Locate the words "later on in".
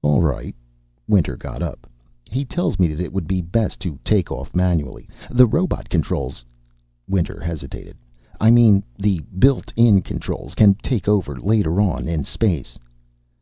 11.38-12.24